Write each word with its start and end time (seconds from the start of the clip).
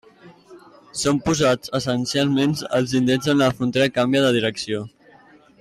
Són 1.01 1.19
posats 1.27 1.73
essencialment 1.81 2.57
als 2.81 2.97
indrets 3.03 3.33
on 3.35 3.41
la 3.45 3.53
frontera 3.61 3.95
canvia 3.99 4.27
de 4.29 4.37
direcció. 4.39 4.85